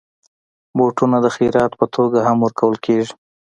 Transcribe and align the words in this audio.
بوټونه 0.77 1.17
د 1.25 1.27
خيرات 1.35 1.71
په 1.79 1.85
توګه 1.95 2.19
هم 2.27 2.37
ورکول 2.45 2.75
کېږي. 2.85 3.13